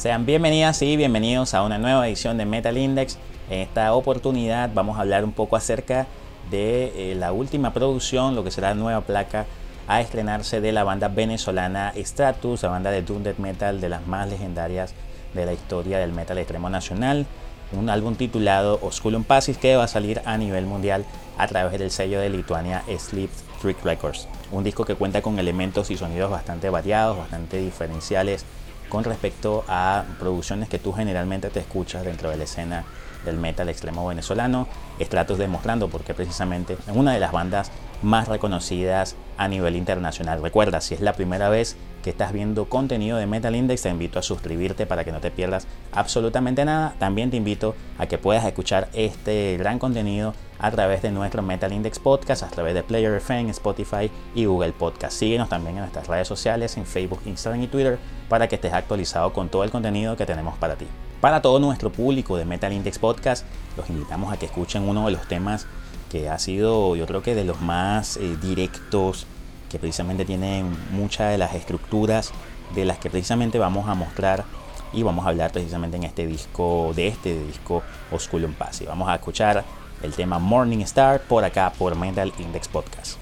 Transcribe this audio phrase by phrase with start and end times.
[0.00, 3.18] Sean bienvenidas y bienvenidos a una nueva edición de Metal Index.
[3.50, 6.06] En esta oportunidad vamos a hablar un poco acerca
[6.50, 9.44] de eh, la última producción, lo que será la nueva placa
[9.86, 14.06] a estrenarse de la banda venezolana Stratus, la banda de Doom Death Metal de las
[14.06, 14.94] más legendarias
[15.34, 17.26] de la historia del metal extremo nacional.
[17.72, 21.04] Un álbum titulado Osculum Passis que va a salir a nivel mundial
[21.36, 24.28] a través del sello de Lituania Sleep Trick Records.
[24.50, 28.46] Un disco que cuenta con elementos y sonidos bastante variados, bastante diferenciales
[28.90, 32.84] con respecto a producciones que tú generalmente te escuchas dentro de la escena
[33.24, 34.68] del metal extremo venezolano.
[35.00, 37.70] Stratus demostrando porque precisamente es una de las bandas
[38.02, 40.42] más reconocidas a nivel internacional.
[40.42, 44.18] Recuerda, si es la primera vez que estás viendo contenido de Metal Index, te invito
[44.18, 46.94] a suscribirte para que no te pierdas absolutamente nada.
[46.98, 51.72] También te invito a que puedas escuchar este gran contenido a través de nuestro Metal
[51.72, 55.16] Index Podcast, a través de Player FM, Spotify y Google Podcast.
[55.16, 59.32] Síguenos también en nuestras redes sociales, en Facebook, Instagram y Twitter, para que estés actualizado
[59.32, 60.86] con todo el contenido que tenemos para ti.
[61.20, 65.12] Para todo nuestro público de Metal Index Podcast, los invitamos a que escuchen uno de
[65.12, 65.66] los temas
[66.10, 69.26] que ha sido, yo creo que de los más eh, directos,
[69.70, 72.32] que precisamente tienen muchas de las estructuras
[72.74, 74.44] de las que precisamente vamos a mostrar
[74.92, 78.82] y vamos a hablar precisamente en este disco, de este disco Osculum Pass.
[78.82, 79.64] Y vamos a escuchar
[80.02, 83.18] el tema Morning Star por acá por Metal Index Podcast.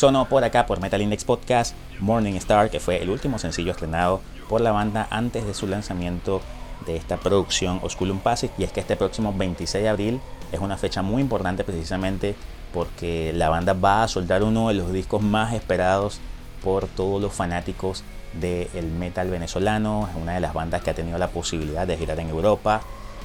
[0.00, 4.22] Sonó por acá por Metal Index Podcast Morning Star, que fue el último sencillo estrenado
[4.48, 6.40] por la banda antes de su lanzamiento
[6.86, 8.50] de esta producción Osculum Passage.
[8.56, 10.20] Y es que este próximo 26 de abril
[10.52, 12.34] es una fecha muy importante precisamente
[12.72, 16.18] porque la banda va a soltar uno de los discos más esperados
[16.64, 20.08] por todos los fanáticos del metal venezolano.
[20.10, 22.80] Es una de las bandas que ha tenido la posibilidad de girar en Europa,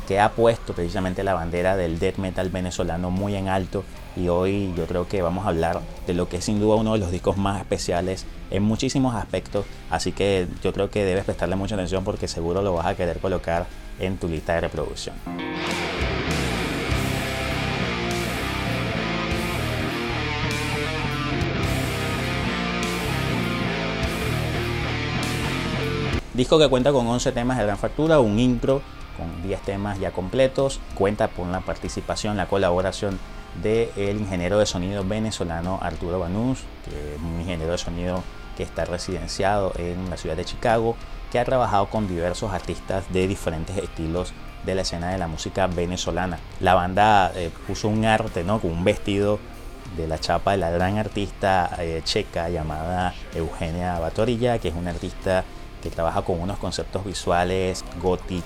[0.05, 3.83] que ha puesto precisamente la bandera del death metal venezolano muy en alto.
[4.15, 6.93] Y hoy yo creo que vamos a hablar de lo que es sin duda uno
[6.93, 9.65] de los discos más especiales en muchísimos aspectos.
[9.89, 13.19] Así que yo creo que debes prestarle mucha atención porque seguro lo vas a querer
[13.19, 13.65] colocar
[13.99, 15.15] en tu lista de reproducción.
[26.33, 28.81] Disco que cuenta con 11 temas de gran factura, un intro
[29.17, 33.19] con 10 temas ya completos, cuenta con la participación, la colaboración
[33.61, 38.23] del ingeniero de sonido venezolano Arturo Banús, que es un ingeniero de sonido
[38.57, 40.95] que está residenciado en la ciudad de Chicago,
[41.31, 44.33] que ha trabajado con diversos artistas de diferentes estilos
[44.65, 46.39] de la escena de la música venezolana.
[46.59, 48.59] La banda eh, puso un arte, ¿no?
[48.59, 49.39] Con un vestido
[49.95, 54.91] de la chapa de la gran artista eh, checa llamada Eugenia Batorilla, que es una
[54.91, 55.43] artista
[55.81, 58.43] que trabaja con unos conceptos visuales gothic,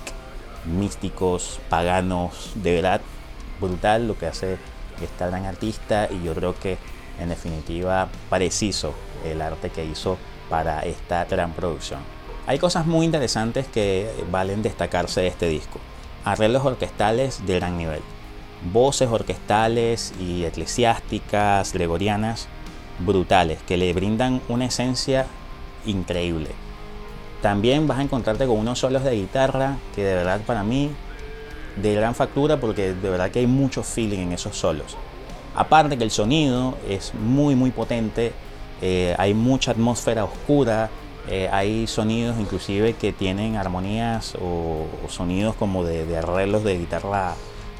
[0.64, 3.00] místicos, paganos, de verdad
[3.60, 4.58] brutal lo que hace
[5.02, 6.78] esta gran artista y yo creo que
[7.18, 10.18] en definitiva preciso el arte que hizo
[10.48, 12.00] para esta gran producción.
[12.46, 15.78] Hay cosas muy interesantes que valen destacarse de este disco.
[16.24, 18.00] Arreglos orquestales de gran nivel.
[18.72, 22.48] Voces orquestales y eclesiásticas, gregorianas,
[22.98, 25.26] brutales, que le brindan una esencia
[25.86, 26.50] increíble.
[27.42, 30.90] También vas a encontrarte con unos solos de guitarra que de verdad para mí
[31.76, 34.96] de gran factura porque de verdad que hay mucho feeling en esos solos.
[35.54, 38.32] Aparte que el sonido es muy muy potente,
[38.82, 40.90] eh, hay mucha atmósfera oscura,
[41.28, 47.34] eh, hay sonidos inclusive que tienen armonías o, sonidos como de, arreglos de guitarra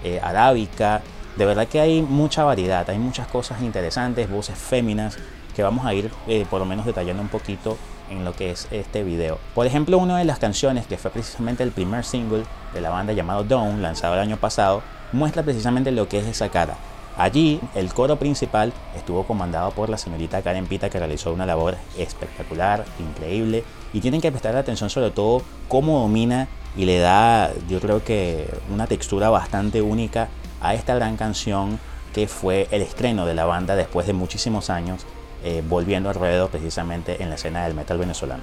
[0.04, 1.02] eh, arábica.
[1.36, 5.16] De verdad que hay mucha variedad, hay muchas cosas interesantes, voces féminas
[5.54, 6.10] que vamos a ir
[6.48, 7.76] por lo menos detallando un poquito
[8.10, 9.38] en lo que es este video.
[9.54, 13.12] Por ejemplo, una de las canciones que fue precisamente el primer single de la banda
[13.12, 16.76] llamado Dawn, lanzado el año pasado, muestra precisamente lo que es esa cara.
[17.16, 21.76] Allí, el coro principal estuvo comandado por la señorita Karen Pita, que realizó una labor
[21.98, 27.80] espectacular, increíble, y tienen que prestar atención sobre todo cómo domina y le da, yo
[27.80, 30.28] creo que, una textura bastante única
[30.60, 31.78] a esta gran canción
[32.14, 35.04] que fue el estreno de la banda después de muchísimos años
[35.44, 38.42] eh, volviendo alrededor precisamente en la escena del metal venezolano.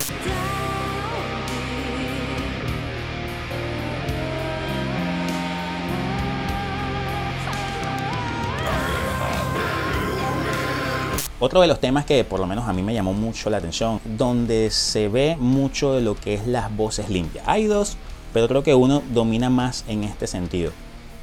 [11.39, 13.99] Otro de los temas que por lo menos a mí me llamó mucho la atención,
[14.03, 17.43] donde se ve mucho de lo que es las voces limpias.
[17.47, 17.95] Hay dos,
[18.33, 20.71] pero creo que uno domina más en este sentido.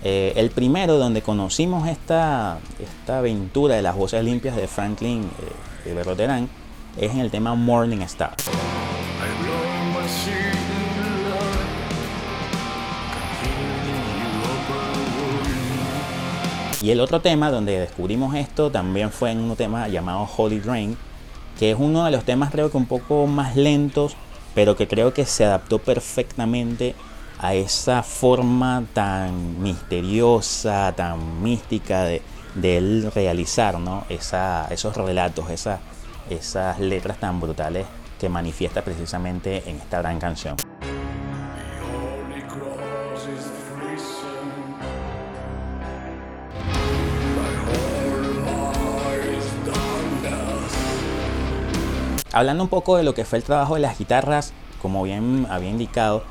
[0.07, 5.89] Eh, el primero donde conocimos esta, esta aventura de las voces limpias de Franklin eh,
[5.89, 6.51] de Berroterán
[6.99, 8.35] es en el tema Morning Star.
[16.83, 20.99] Y el otro tema donde descubrimos esto también fue en un tema llamado Holy Drain,
[21.59, 24.17] que es uno de los temas creo que un poco más lentos,
[24.55, 26.95] pero que creo que se adaptó perfectamente
[27.39, 32.23] a esa forma tan misteriosa, tan mística de,
[32.63, 34.05] él realizar ¿no?
[34.09, 35.47] esos relatos,
[36.31, 37.87] esas letras tan brutales
[38.19, 40.57] que manifiesta precisamente en esta gran canción.
[52.33, 55.71] Hablando un poco de lo que fue el trabajo de las guitarras, como bien había
[55.71, 56.25] indicado,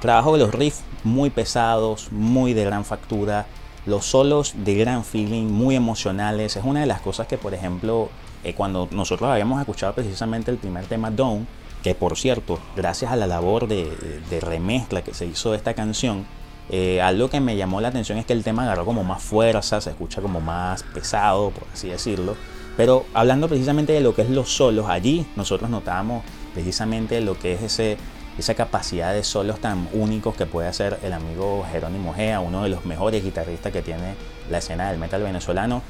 [0.00, 3.46] trabajo de los riffs muy pesados, muy de gran factura,
[3.86, 6.56] los solos de gran feeling, muy emocionales.
[6.56, 8.10] Es una de las cosas que, por ejemplo,
[8.44, 11.46] eh, cuando nosotros habíamos escuchado precisamente el primer tema Dawn,
[11.82, 16.26] que por cierto, gracias a la labor de, remezcla que se hizo de esta canción,
[16.68, 19.80] eh, algo que me llamó la atención es que el tema agarró como más fuerza,
[19.80, 22.36] se escucha como más pesado, por así decirlo.
[22.76, 26.22] Pero hablando precisamente de lo que es los solos, allí nosotros notábamos
[26.54, 27.96] precisamente lo que es ese
[28.40, 32.70] esa capacidad de solos tan únicos que puede hacer el amigo Jerónimo Gea, uno de
[32.70, 34.14] los mejores guitarristas que tiene
[34.50, 35.82] la escena del metal venezolano.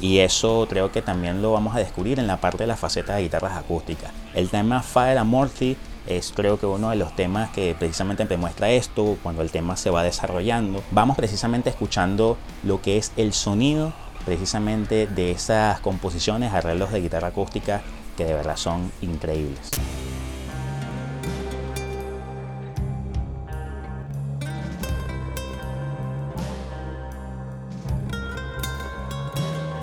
[0.00, 3.16] Y eso creo que también lo vamos a descubrir en la parte de la faceta
[3.16, 4.12] de guitarras acústicas.
[4.34, 5.76] El tema Fire Amorti
[6.08, 9.90] es creo que uno de los temas que precisamente demuestra esto, cuando el tema se
[9.90, 10.82] va desarrollando.
[10.90, 13.92] Vamos precisamente escuchando lo que es el sonido
[14.24, 17.82] precisamente de esas composiciones, arreglos de guitarra acústica
[18.16, 19.70] que de verdad son increíbles.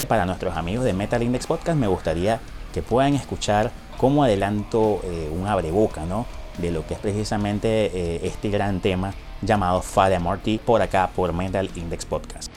[0.08, 2.40] Para nuestros amigos de Metal Index Podcast me gustaría
[2.74, 6.26] que puedan escuchar como adelanto eh, un abreboca ¿no?
[6.58, 11.34] de lo que es precisamente eh, este gran tema llamado Father Morty por acá por
[11.34, 12.52] Metal Index Podcast.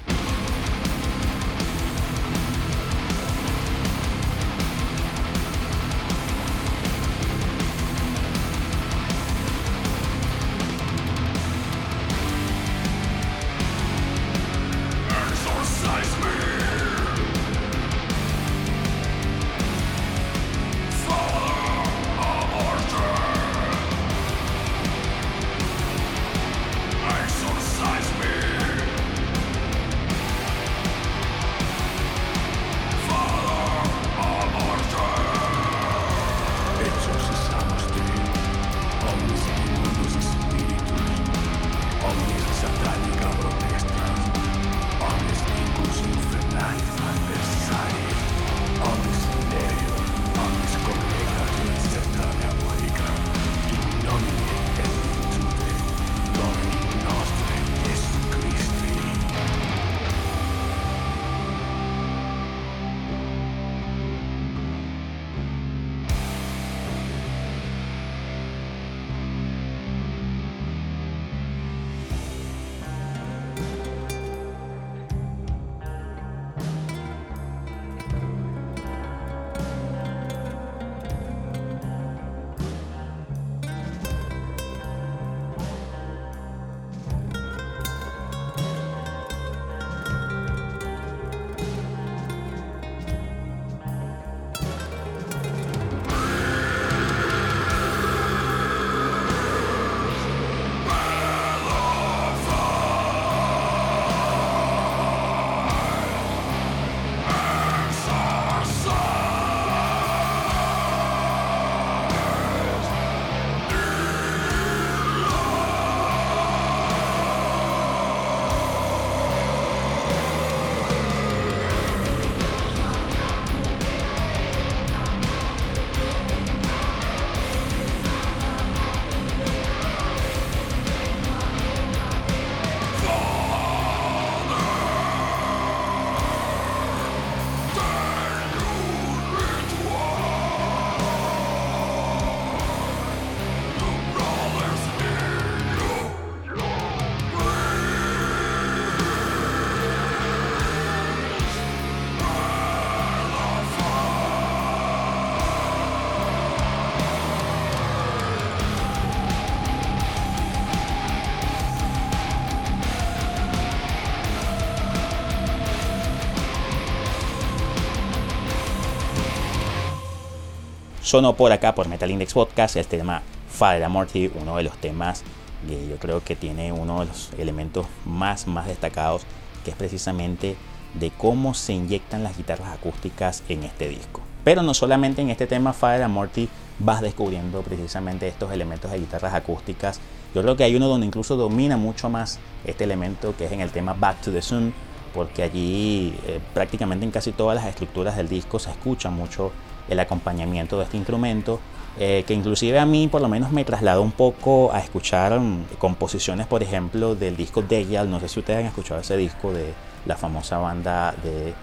[171.09, 175.23] Sonó por acá por Metal Index Podcast el tema Father Morty, uno de los temas
[175.67, 179.23] que yo creo que tiene uno de los elementos más, más destacados,
[179.65, 180.55] que es precisamente
[180.93, 184.21] de cómo se inyectan las guitarras acústicas en este disco.
[184.45, 186.47] Pero no solamente en este tema Father Morty
[186.79, 190.01] vas descubriendo precisamente estos elementos de guitarras acústicas.
[190.35, 193.63] Yo creo que hay uno donde incluso domina mucho más este elemento que es en
[193.63, 194.75] el tema Back to the Sun,
[195.15, 199.53] porque allí eh, prácticamente en casi todas las estructuras del disco se escucha mucho
[199.89, 201.61] el acompañamiento de este instrumento,
[201.99, 205.65] eh, que inclusive a mí por lo menos me trasladó un poco a escuchar mm,
[205.79, 209.73] composiciones, por ejemplo, del disco Deyal, no sé si ustedes han escuchado ese disco de
[210.07, 211.55] la famosa banda de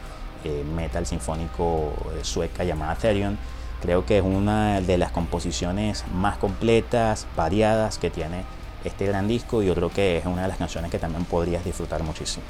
[0.44, 3.38] eh, metal sinfónico eh, sueca llamada Therion.
[3.82, 8.44] Creo que es una de las composiciones más completas, variadas que tiene
[8.84, 11.63] este gran disco y yo creo que es una de las canciones que también podrías
[11.63, 12.44] disfrutar muchísimo.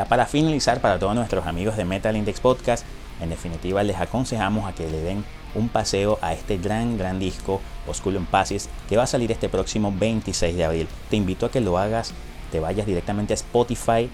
[0.00, 2.86] Ya para finalizar, para todos nuestros amigos de Metal Index Podcast,
[3.20, 7.60] en definitiva les aconsejamos a que le den un paseo a este gran, gran disco
[7.86, 10.88] Osculum Passes que va a salir este próximo 26 de abril.
[11.10, 12.14] Te invito a que lo hagas,
[12.50, 14.08] te vayas directamente a Spotify,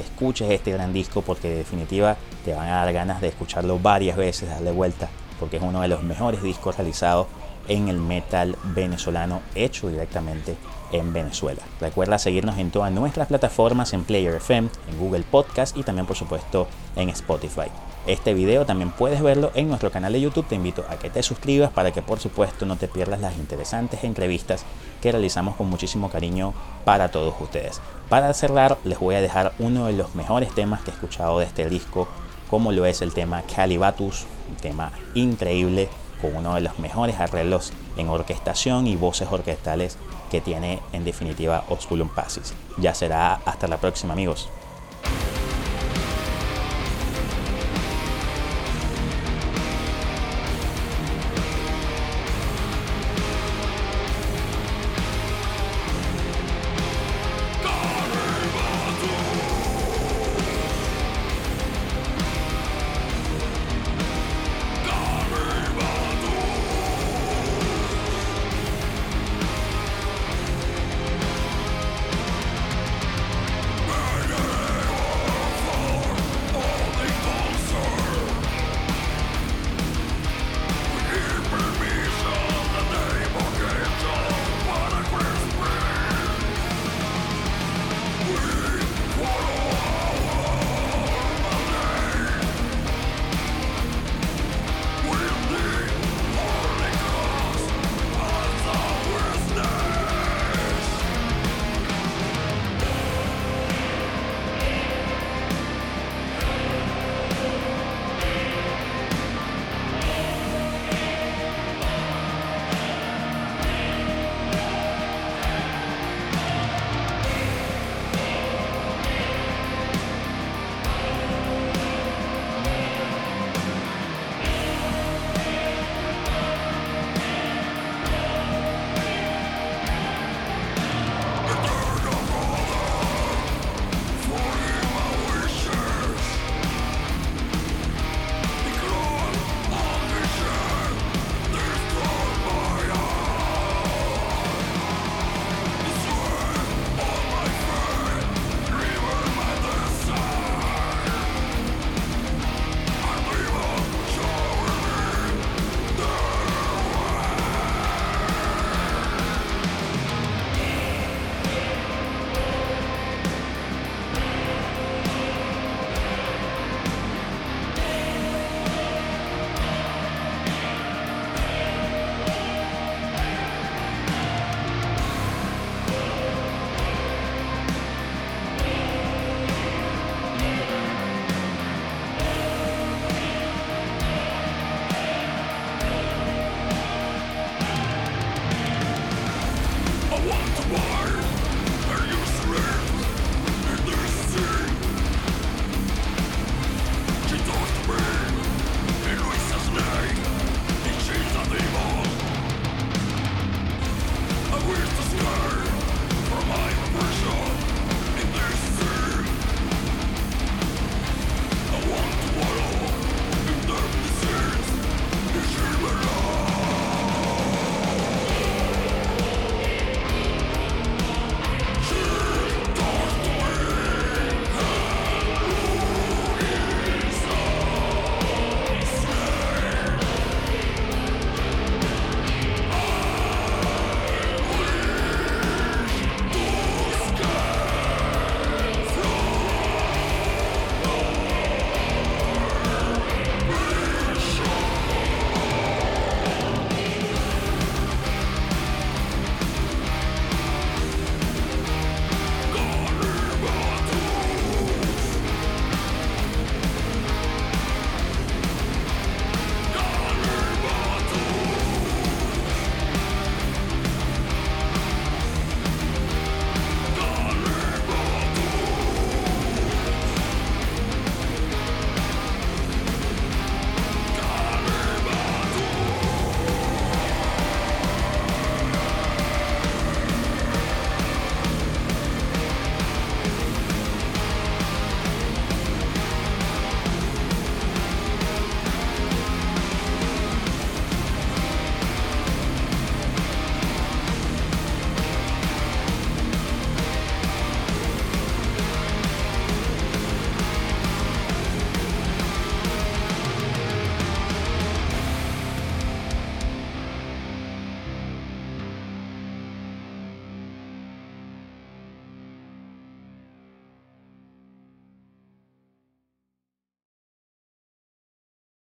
[0.00, 4.16] escuches este gran disco porque de definitiva te van a dar ganas de escucharlo varias
[4.16, 5.08] veces, darle vuelta,
[5.40, 7.26] porque es uno de los mejores discos realizados
[7.68, 10.56] en el metal venezolano hecho directamente
[10.92, 11.62] en Venezuela.
[11.80, 16.16] Recuerda seguirnos en todas nuestras plataformas en Player FM, en Google Podcast y también por
[16.16, 17.70] supuesto en Spotify.
[18.06, 20.46] Este video también puedes verlo en nuestro canal de YouTube.
[20.48, 24.02] Te invito a que te suscribas para que por supuesto no te pierdas las interesantes
[24.02, 24.64] entrevistas
[25.00, 26.52] que realizamos con muchísimo cariño
[26.84, 27.80] para todos ustedes.
[28.08, 31.46] Para cerrar les voy a dejar uno de los mejores temas que he escuchado de
[31.46, 32.08] este disco,
[32.50, 35.88] como lo es el tema Calibatus, un tema increíble
[36.22, 39.98] con uno de los mejores arreglos en orquestación y voces orquestales
[40.30, 42.54] que tiene en definitiva Osculum Passis.
[42.78, 44.48] Ya será hasta la próxima amigos.